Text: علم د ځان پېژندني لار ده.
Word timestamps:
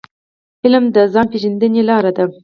علم 0.63 0.83
د 0.95 0.97
ځان 1.13 1.25
پېژندني 1.31 1.81
لار 1.89 2.05
ده. 2.15 2.25